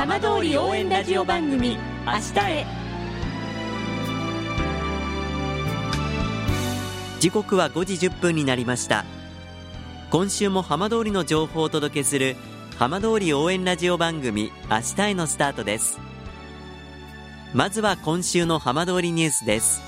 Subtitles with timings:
[0.00, 2.66] 浜通り応援ラジオ番組明日へ。
[7.20, 9.04] 時刻は5時10分になりました。
[10.10, 12.36] 今週も浜通りの情報をお届けする
[12.78, 15.98] 浜通り応援ラジオ番組明日へのスタートです。
[17.52, 19.82] まずは今週の浜通りニュースです。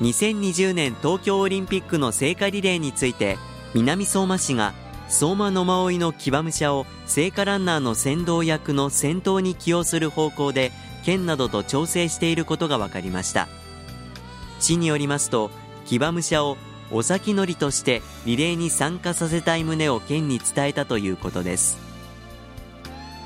[0.00, 3.38] 2020年東京オリンピックの聖火リレーについて
[3.72, 4.74] 南相馬市が
[5.10, 10.70] 相馬野馬追の騎馬武者を聖火ランナーの先導役の先頭に起用する方向で
[11.04, 13.48] 県などと調整していることが分かりました。
[14.60, 15.50] 市によりますと
[15.84, 16.56] 騎馬武者を
[16.92, 21.76] お先乗りとしてリレーに参加させたい旨を県に伝えたということです。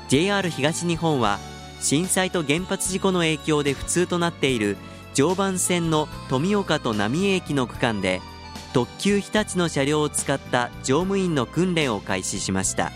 [0.09, 1.37] JR 東日本は
[1.81, 4.75] 震災と原発事故の影響で不通となっている
[5.13, 8.21] 常磐線の富岡と浪江駅の区間で
[8.75, 12.91] 特急日立の車両を使った乗務員の訓練を開始しました。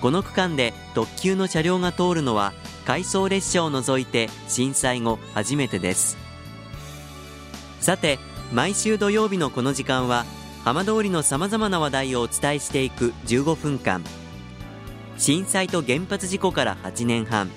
[0.00, 2.52] この区間で特急の車両が通るのは
[2.86, 6.16] 回送列車を除いて震災後初めてです。
[7.80, 8.20] さて
[8.52, 10.24] 毎週土曜日のこの時間は
[10.64, 14.04] 浜通りのさまざまな話題をお伝えしていく15分間。
[15.18, 17.50] 震災と原発事故から8年半。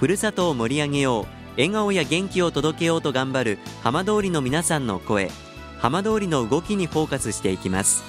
[0.00, 1.26] ふるさとを盛り上げよう
[1.58, 5.30] 笑顔や元気を届けようと頑張る浜通りの皆さんの声。
[5.78, 8.04] 浜通りの動きにフォーカスしていきます。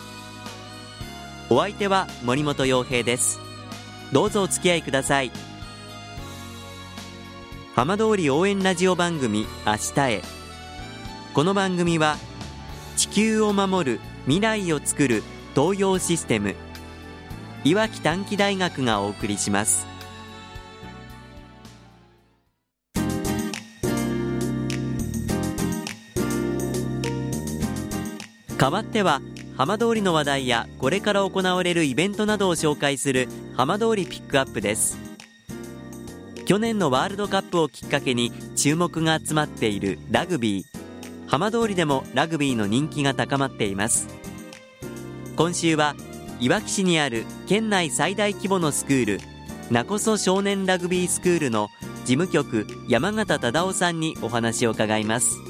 [1.49, 3.39] お相手は森本洋平です。
[4.11, 5.31] どうぞお付き合いください。
[7.75, 10.21] 浜通り応援ラジオ番組明日へ。
[11.33, 12.17] この番組は
[12.95, 15.23] 地球を守る未来をつくる
[15.55, 16.55] 東洋システム
[17.63, 19.96] いわき短期大学がお送りします。
[28.57, 29.21] 代わっては
[29.55, 34.97] 浜通りの話題やこれから行われるイベントなどを紹介する浜通りピックアップです。
[36.45, 40.65] 去年のワールドカップをきっかけに注目が集まっているラグビー。
[41.27, 44.07] 浜通りでもラグビーの人気が高まっています。
[45.35, 45.95] 今週は
[46.39, 49.19] いわき市にある県内最大規模のスクール
[49.69, 51.69] なこそ少年ラグビースクールの
[52.05, 55.46] 事務局山形忠夫さんにお話を伺います。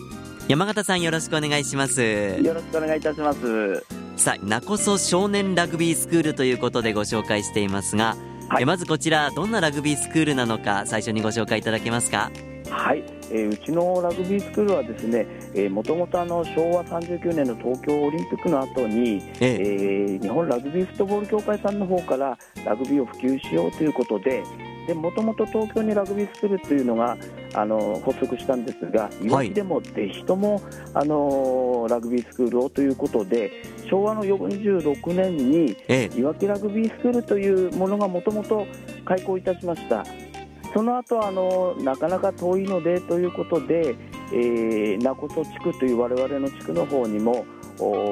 [0.48, 2.02] 山形さんよろしくお願いします。
[2.02, 3.84] よろしくお願いいたします。
[4.16, 8.16] さあなこそ少年ラグビースクールということでご紹介していますが、
[8.48, 12.32] はい、まずこちらどんなラグビースクールなのか最初にご紹介いただけますか？
[12.70, 13.04] はい。
[13.30, 20.16] えー、うちのラグビースクールはですね、えー、もともとあの昭和39年の東京オリンピックの後に、ええ。
[20.18, 24.44] ー、日本ラグビーフットボール協会さんの方からラグビーを普及しようということで、
[24.96, 27.18] もともと東京にラグビースクールというのが
[27.54, 29.30] あの発足したんですが、い。
[29.30, 30.62] わきでもぜひとも
[30.94, 33.52] あのラグビースクールをということで、
[33.90, 35.78] 昭和の46年に、
[36.18, 38.66] いわきラグビースクールというものがもともと
[39.06, 40.04] 開校いたしました。
[40.74, 43.96] その後あのなかなか遠いのでということで、
[44.32, 47.46] えー、名古屋地区という我々の地区の方にも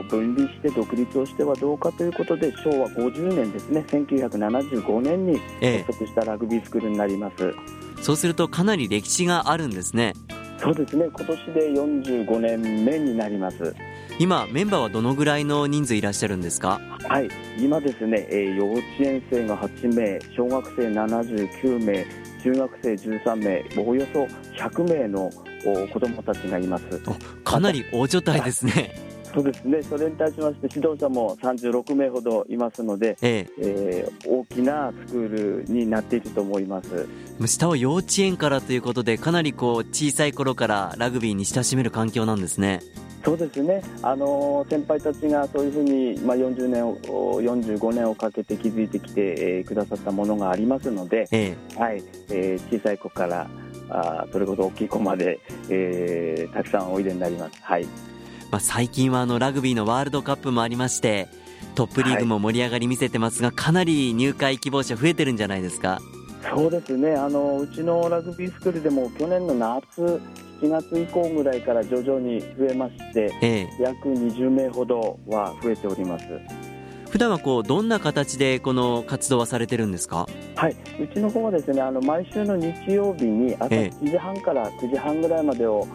[0.10, 10.14] 分離して独立をしてはどうかということで昭和50年ですね1975年に発足したラグビースクールになります、ええ、そうするとかなり歴史があるんですね。
[10.62, 11.06] そうですね。
[11.14, 13.76] 今年で45年目になります。
[14.20, 16.80] 今メンバーはどのぐらいの人数いらっしゃるんですか？
[17.08, 17.30] はい。
[17.60, 22.06] 今ですね、えー、幼稚園生が8名小学生79名
[22.42, 24.24] 中学生13名およそ
[24.56, 25.30] 100名の
[25.92, 26.86] 子どもたちがいます。
[27.44, 28.94] かなり大所帯ですね
[29.36, 29.84] そうですね。
[29.84, 33.50] それに対しまして指導者も36名ほどいますので、ええ。
[33.60, 37.08] えー、大きなスクールになっていると思います。
[37.46, 42.80] 下は幼稚園からということでかなりこう小さい頃からラグビーに親しめる環境なんですね。
[43.26, 46.96] そうですね、あの先輩たちがそういうふうに、まあ、40年を
[47.42, 52.04] 45年をかけて築いてきて、えー、くださったものがありますので、ええ、はい。
[52.30, 53.48] えー、小さい子から
[53.90, 55.40] あそれこそ大きい子まで、
[55.72, 57.60] えー、たくさんおいでになります。
[57.64, 57.88] はい
[58.52, 61.28] まあ、最近はあのラグビーのワールドカップもありまして
[61.76, 66.00] トップリーグも盛り上がり見せてますが、はい、かなり入会希望者増えてるんじゃないですか？
[66.48, 67.16] そうですね。
[67.16, 70.22] あのうちのラグビースクールでも去年の夏
[70.62, 76.26] 7月以降ぐらいから徐々に増えまして、ええ、約20名ほどは増えております。
[77.10, 80.28] 普段はこうどんな形でこの活動はされてるんですか？
[80.56, 80.76] はい。
[81.02, 85.88] うちの方はですねあの毎週の日曜日に朝7時半から9時半ぐらいまでを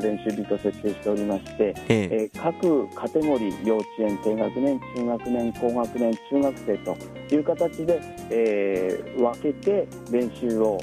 [0.00, 2.30] 練習日と設定しておりまして、ええ。
[2.32, 6.96] ー、各カテゴリー幼稚園低学年中学年高学年中学生と
[7.34, 8.00] いう形で、
[8.30, 10.78] えー、分けて練習を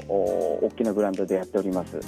[0.62, 1.98] 大きなグラウンドでやっております。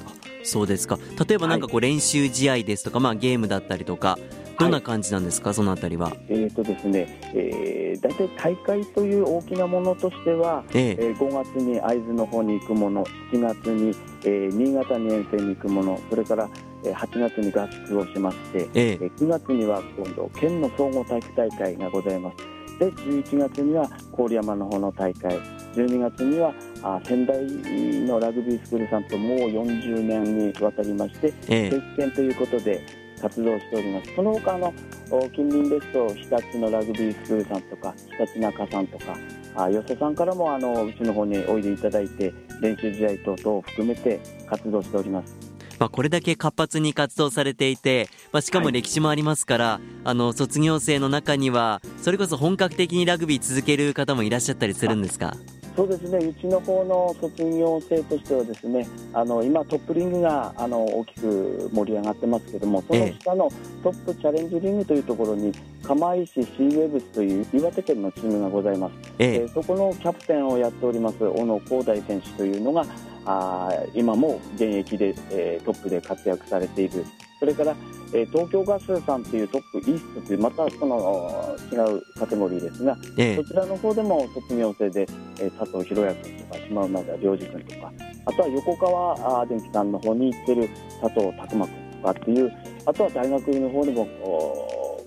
[0.43, 0.99] そうですか。
[1.29, 4.19] 例えばなんかこう練習試合ですとか、はい、まあ、ゲームだったりとか
[4.59, 6.13] どんな感じなんですか、はい、そのあたりは。
[6.29, 13.95] えっ、ー、とですね、えー、大体大会という大きなものとしては、えー、えー、5月に会津の方に行くもの、7月に、
[14.25, 16.49] えー、新潟に遠征に行くもの、それから
[16.83, 22.37] 8月に合宿をしまして、えー、9月には今度県の総合体育大会がございます。
[22.79, 25.39] で11月には郡山の方の大会。
[25.75, 32.87] 12月にはあ仙台のラグビースクールさんともう40年にわたりまして、え定期ということで
[33.21, 34.15] 活動しております。
[34.15, 34.73] その他の
[35.35, 39.17] 近隣ですと日立のラグビースクールさんとか日立中さんとか
[39.55, 45.46] あよそさんからもあのうちの方においでいただいて練習試合等々を含めて活動しております
[45.79, 55.37] まあ、これだけ活発に活動されていて、まあ、しかも歴史もありますから、はい、あの卒業生の中にはそれこそ本格的にラグビー続ける方もいらっしゃったりするんですか？
[55.77, 63.53] そうですね、うちの方の卒業生としてはですね、あの今トップリングがあの大きく盛り上がってますけども、その下の
[63.83, 65.53] トップチャレンジリングというところに
[65.83, 68.95] 釜石シーウェブスという岩手県のチームがございます。
[69.19, 69.49] ええ。
[69.53, 72.87] そこのキャプテンをやっております小野光大選手というのが
[73.27, 77.05] あ今も現役で、えー、トップで活躍されている。
[77.39, 77.77] それから、
[78.15, 85.07] えー、東京ガスさんというトップイーストというまたその違うカテゴリーですが、ええ、そちらの方でも卒業生で、
[85.39, 87.93] えー、佐藤博也君とか島馬田良二君とか
[88.25, 90.71] あとは横川電機さんの方に行ってる
[91.03, 92.53] 佐藤拓磨君とかっていう
[92.87, 94.07] あとは大学の方でも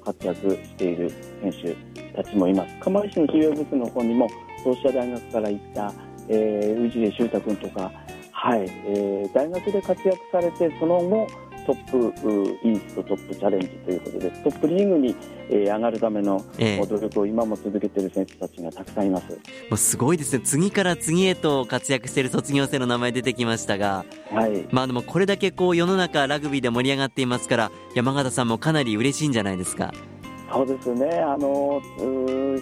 [0.06, 1.12] 活躍している
[1.42, 1.75] 選手
[2.16, 2.75] たちもいます。
[2.80, 4.30] 釜石の企業ブスの方にも
[4.63, 5.94] 同志社大学から行った、
[6.30, 7.92] えー、氏家修太君とか
[8.31, 11.28] はい、えー、大学で活躍されてその後
[11.66, 11.92] トッ
[12.22, 15.16] プイーストトップチャレンジということでトップリーグに、
[15.50, 19.38] えー、上がるための努力を今も続けている選手たちがたくさんいます、も
[19.74, 20.42] うすごいですね。
[20.44, 24.68] 次から次へと活躍している卒業生の名前出てきましたが、はい。
[24.72, 29.94] まあ、でもこれだけこう世の中ラグビーで盛り上がっていますから山形さんもかなり嬉しいんじゃないですか？
[30.52, 31.20] そうですね。
[31.20, 31.80] あの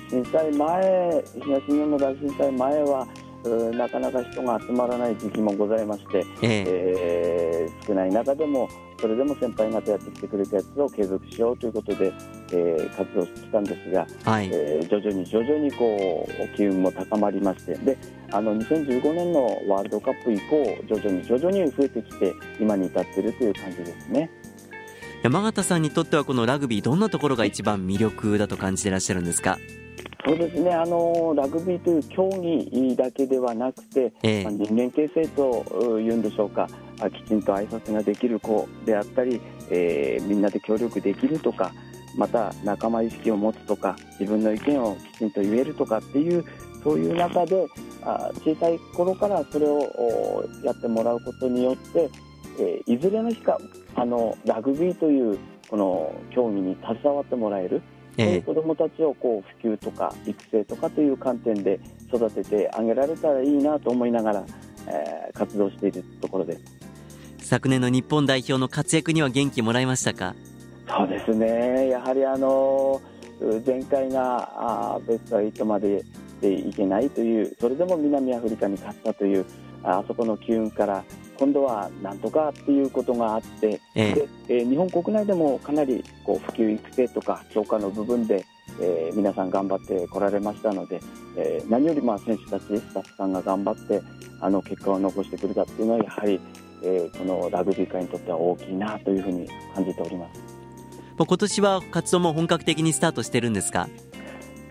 [0.10, 3.08] 震災前東日本の大震災前は
[3.72, 12.14] なかなか人が集まらない時期もございまして、えー、えー、少ない中でもそれでも先輩方やってきてくれたやつを継続しようということで、
[12.52, 17.98] えー、活動してきたんですが、はい、えー、徐々に徐々にこう機運も高まりましてで
[18.32, 24.30] あの2015年のワールドカップ以降徐々に徐々に増えてきて今に至っているという感じですね。
[25.24, 29.58] 山形さんにとってはこのラグビーどんなところが一番魅力だと感じていらっしゃるんですか？
[30.28, 30.74] そうですね。
[30.74, 36.68] あのラグビーという競技だけではなくて、えー、人間形成というんでしょうか。
[37.14, 39.40] きちんと挨拶ができる子であったり、
[39.70, 41.72] えー、みんなで協力できるとか
[42.18, 46.44] また仲間意識を持つとか自分の意見をきちんと言えるとかっていう
[46.84, 47.68] そういう中で
[48.02, 52.10] あ小さい頃からそれをやってもらうことによって、
[52.60, 53.60] えー、いずれの日か
[53.96, 55.38] あのラグビーという
[55.70, 57.82] この競技に携わってもらえる。
[58.18, 61.80] そういう子どもたちをこう普及とか育成とかという観点で
[62.12, 64.46] 育ててあげられたらいいなと思いながら、
[64.88, 66.62] えー、活動しているところです。
[67.40, 70.36] 昨年の日本代表の活躍には元気もらいましたか？
[70.90, 71.90] そうですね。
[71.90, 73.00] やはりあの
[73.66, 74.50] 前回が
[74.96, 76.04] あベスト8まで
[76.42, 79.46] でいけないというそれでも南アフリカに勝ったという
[79.84, 81.04] あそこの機運から
[81.40, 84.14] 今度はなんとかっていうことがあって、ええ。
[84.14, 88.46] でえー、日本国内でもかなりこう普及育成とか強化の部分で、
[88.80, 91.00] えー、皆さん頑張ってこられましたので、
[91.36, 94.02] えー、何よりまあ選手たちスタッフさんが頑張って
[94.40, 96.40] あの結果を残してくれたっていうのはやはり、
[96.84, 100.42] えー、このラグビー界にとっては大きいなというふうに感じております。
[101.18, 103.90] 今年は活動も本格的にスタートしてるんですか？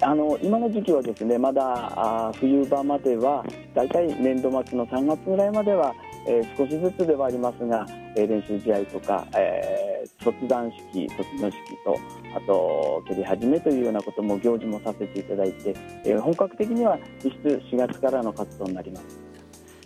[0.00, 1.62] あの今の時期はですねまだ
[1.97, 5.95] あ冬場まではだいたい年度末の3月ぐらいまでは
[6.26, 11.99] えー、少しずつではありますが、えー、練習試合とか、えー、卒団式、卒業式と
[12.37, 19.04] あと蹴り始めというようなことも行事もさせていただいて、えー、本格的には実質4月からの活動になります。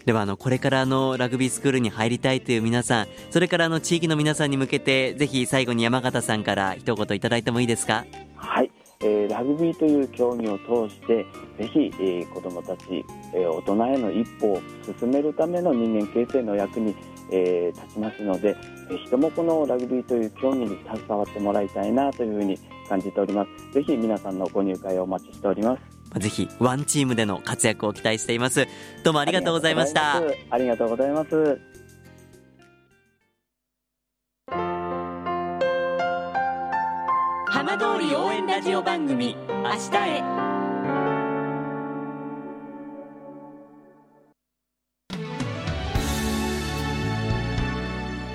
[0.05, 8.07] ではあのこれからのラグビースクールに入りたいという皆さんそれからあの地域の皆さんに向けてぜひ最後に山形さんから一言いただいてもいいですか？
[8.35, 8.71] はい
[9.03, 11.27] えー、ラグビーという競技を通して
[11.59, 14.63] ぜひ、えー、子どもたち、えー、大人への一歩を
[14.99, 16.95] 進めるための人間形成の役に、
[17.31, 18.57] えー、立ちますので、
[18.91, 22.59] えー、人もこのラグビーという競技に携わってもらいたいなというふうに
[22.89, 23.75] 感じております。
[23.75, 26.01] ぜひ皆さんのご入会をお待ちしております。
[26.19, 28.67] ぜひワンチームでの活躍を期待しています。
[29.05, 30.17] どうもありがとうございました。
[30.51, 31.61] ありがとうございます。
[37.47, 40.23] 浜通り応援ラジオ番組「明日へ」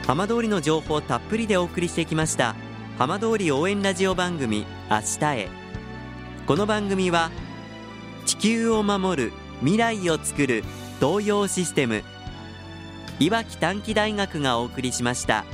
[0.07, 2.55] 浜通りの情報たっぷりでお送りしてきました
[2.99, 5.49] 浜通り応援ラジオ番組明日へ
[6.45, 7.31] この番組は
[8.27, 10.63] 地球を守る未来をつくる
[10.99, 12.03] 東洋システム
[13.19, 15.45] いわき短期大学がお送りしました。